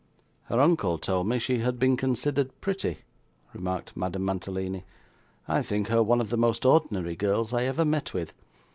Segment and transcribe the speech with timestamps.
[0.45, 3.03] 'Her uncle told me she had been considered pretty,'
[3.53, 4.83] remarked Madame Mantalini.
[5.47, 8.33] 'I think her one of the most ordinary girls I ever met with.